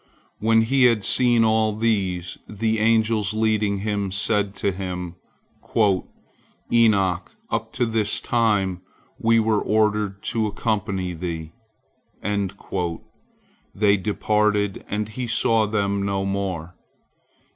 [0.39, 5.13] When he had seen all these, the angels leading him said to him,
[6.73, 8.81] "Enoch, up to this time
[9.19, 11.51] we were ordered to accompany thee."
[13.75, 16.73] They departed, and he saw them no more.